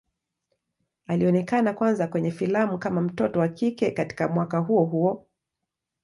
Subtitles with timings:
[1.07, 5.27] Alionekana kwanza kwenye filamu kama mtoto wa kike katika mwaka huo huo.